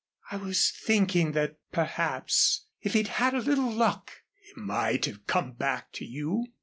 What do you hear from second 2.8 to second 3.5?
if he'd had a